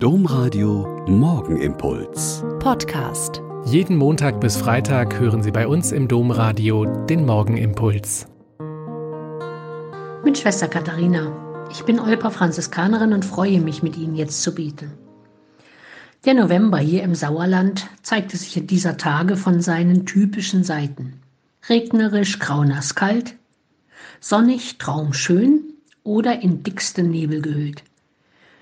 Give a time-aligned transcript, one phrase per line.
[0.00, 2.44] Domradio Morgenimpuls.
[2.60, 3.42] Podcast.
[3.64, 8.28] Jeden Montag bis Freitag hören Sie bei uns im Domradio den Morgenimpuls.
[10.24, 11.66] Mit Schwester Katharina.
[11.72, 14.92] Ich bin Olpa Franziskanerin und freue mich, mit Ihnen jetzt zu beten.
[16.24, 21.14] Der November hier im Sauerland zeigte sich in dieser Tage von seinen typischen Seiten.
[21.68, 23.34] Regnerisch, graunass kalt,
[24.20, 25.74] sonnig, traumschön
[26.04, 27.82] oder in dicksten Nebel gehüllt.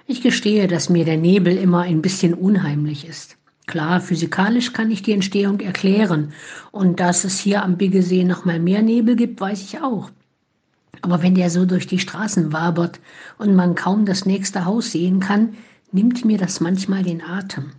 [0.09, 3.37] Ich gestehe, dass mir der Nebel immer ein bisschen unheimlich ist.
[3.67, 6.33] Klar, physikalisch kann ich die Entstehung erklären.
[6.71, 10.11] Und dass es hier am Biggesee noch mal mehr Nebel gibt, weiß ich auch.
[11.03, 13.01] Aber wenn der so durch die Straßen wabert
[13.39, 15.55] und man kaum das nächste Haus sehen kann,
[15.91, 17.73] nimmt mir das manchmal den Atem.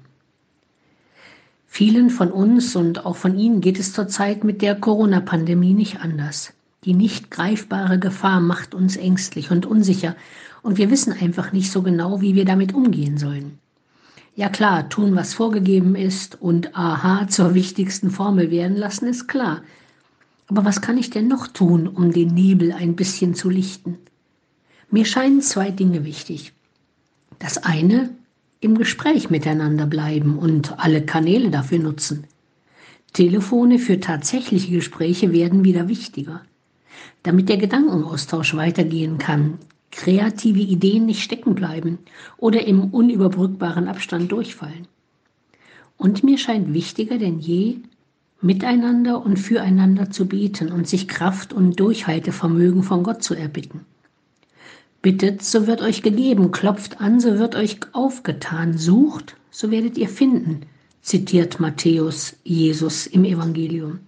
[1.65, 6.53] Vielen von uns und auch von Ihnen geht es zurzeit mit der Corona-Pandemie nicht anders.
[6.83, 10.15] Die nicht greifbare Gefahr macht uns ängstlich und unsicher
[10.61, 13.59] und wir wissen einfach nicht so genau, wie wir damit umgehen sollen.
[14.35, 19.63] Ja klar, tun, was vorgegeben ist und aha zur wichtigsten Formel werden lassen, ist klar.
[20.47, 23.97] Aber was kann ich denn noch tun, um den Nebel ein bisschen zu lichten?
[24.89, 26.53] Mir scheinen zwei Dinge wichtig.
[27.39, 28.11] Das eine,
[28.59, 32.25] im Gespräch miteinander bleiben und alle Kanäle dafür nutzen.
[33.13, 36.41] Telefone für tatsächliche Gespräche werden wieder wichtiger.
[37.23, 39.59] Damit der Gedankenaustausch weitergehen kann,
[39.91, 41.99] kreative Ideen nicht stecken bleiben
[42.37, 44.87] oder im unüberbrückbaren Abstand durchfallen.
[45.97, 47.77] Und mir scheint wichtiger denn je,
[48.41, 53.81] miteinander und füreinander zu beten und sich Kraft und Durchhaltevermögen von Gott zu erbitten.
[55.01, 60.09] Bittet, so wird euch gegeben, klopft an, so wird euch aufgetan, sucht, so werdet ihr
[60.09, 60.61] finden,
[61.01, 63.99] zitiert Matthäus Jesus im Evangelium.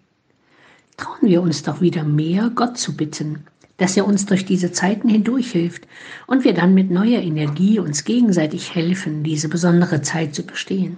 [0.99, 3.45] Trauen wir uns doch wieder mehr, Gott zu bitten,
[3.77, 5.87] dass er uns durch diese Zeiten hindurch hilft
[6.27, 10.97] und wir dann mit neuer Energie uns gegenseitig helfen, diese besondere Zeit zu bestehen.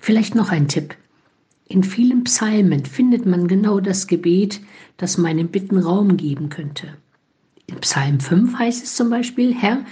[0.00, 0.96] Vielleicht noch ein Tipp.
[1.68, 4.62] In vielen Psalmen findet man genau das Gebet,
[4.96, 6.88] das meinen Bitten Raum geben könnte.
[7.66, 9.84] In Psalm 5 heißt es zum Beispiel, Herr,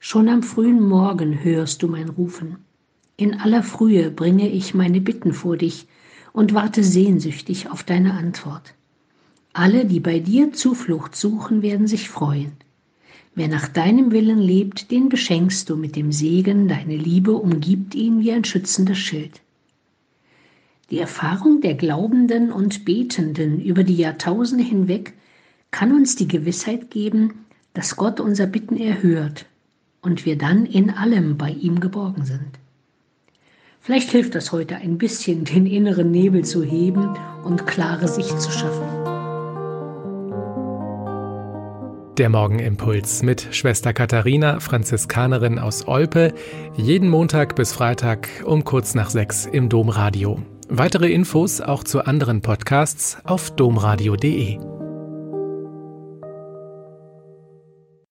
[0.00, 2.56] schon am frühen Morgen hörst du mein Rufen.
[3.16, 5.86] In aller Frühe bringe ich meine Bitten vor dich
[6.32, 8.74] und warte sehnsüchtig auf deine Antwort.
[9.52, 12.52] Alle, die bei dir Zuflucht suchen, werden sich freuen.
[13.34, 18.20] Wer nach deinem Willen lebt, den beschenkst du mit dem Segen, deine Liebe umgibt ihn
[18.20, 19.40] wie ein schützender Schild.
[20.90, 25.14] Die Erfahrung der Glaubenden und Betenden über die Jahrtausende hinweg
[25.70, 29.46] kann uns die Gewissheit geben, dass Gott unser Bitten erhört
[30.02, 32.58] und wir dann in allem bei ihm geborgen sind.
[33.82, 38.50] Vielleicht hilft das heute ein bisschen, den inneren Nebel zu heben und klare Sicht zu
[38.50, 38.86] schaffen.
[42.18, 46.34] Der Morgenimpuls mit Schwester Katharina, Franziskanerin aus Olpe,
[46.76, 50.42] jeden Montag bis Freitag um kurz nach sechs im Domradio.
[50.68, 54.69] Weitere Infos auch zu anderen Podcasts auf domradio.de.